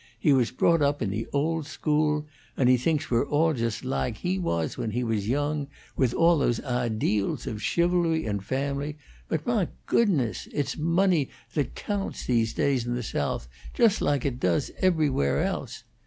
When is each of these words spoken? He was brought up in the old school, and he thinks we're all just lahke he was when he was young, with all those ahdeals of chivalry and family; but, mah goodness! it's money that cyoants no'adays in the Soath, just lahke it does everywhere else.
He 0.19 0.33
was 0.33 0.49
brought 0.49 0.81
up 0.81 1.03
in 1.03 1.11
the 1.11 1.27
old 1.31 1.67
school, 1.67 2.25
and 2.57 2.67
he 2.69 2.75
thinks 2.75 3.11
we're 3.11 3.27
all 3.29 3.53
just 3.53 3.83
lahke 3.83 4.15
he 4.15 4.39
was 4.39 4.75
when 4.75 4.89
he 4.89 5.03
was 5.03 5.29
young, 5.29 5.67
with 5.95 6.11
all 6.15 6.39
those 6.39 6.59
ahdeals 6.61 7.45
of 7.45 7.61
chivalry 7.61 8.25
and 8.25 8.43
family; 8.43 8.97
but, 9.27 9.45
mah 9.45 9.67
goodness! 9.85 10.47
it's 10.51 10.75
money 10.75 11.29
that 11.53 11.75
cyoants 11.75 12.27
no'adays 12.27 12.83
in 12.87 12.95
the 12.95 13.01
Soath, 13.03 13.47
just 13.75 13.99
lahke 14.01 14.25
it 14.25 14.39
does 14.39 14.71
everywhere 14.79 15.43
else. 15.43 15.83